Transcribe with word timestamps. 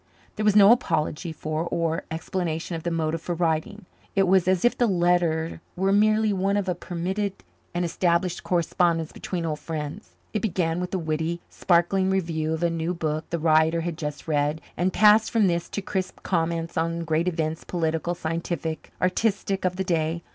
There 0.35 0.43
was 0.43 0.55
no 0.55 0.71
apology 0.71 1.31
for 1.31 1.63
or 1.65 2.05
explanation 2.09 2.75
of 2.75 2.81
the 2.81 2.89
motive 2.89 3.21
for 3.21 3.35
writing. 3.35 3.85
It 4.15 4.23
was 4.27 4.47
as 4.47 4.65
if 4.65 4.75
the 4.75 4.87
letter 4.87 5.61
were 5.75 5.91
merely 5.91 6.33
one 6.33 6.57
of 6.57 6.67
a 6.67 6.73
permitted 6.73 7.43
and 7.75 7.85
established 7.85 8.43
correspondence 8.43 9.11
between 9.11 9.45
old 9.45 9.59
friends. 9.59 10.15
It 10.33 10.41
began 10.41 10.79
with 10.81 10.91
a 10.95 10.97
witty, 10.97 11.41
sparkling 11.51 12.09
review 12.09 12.51
of 12.55 12.63
a 12.63 12.71
new 12.71 12.95
book 12.95 13.29
the 13.29 13.37
writer 13.37 13.81
had 13.81 13.95
just 13.95 14.27
read, 14.27 14.59
and 14.75 14.91
passed 14.91 15.29
from 15.29 15.45
this 15.45 15.69
to 15.69 15.83
crisp 15.83 16.23
comments 16.23 16.77
on 16.77 16.97
the 16.97 17.05
great 17.05 17.27
events, 17.27 17.63
political, 17.63 18.15
scientific, 18.15 18.91
artistic, 18.99 19.65
of 19.65 19.75
the 19.75 19.83
day. 19.83 20.23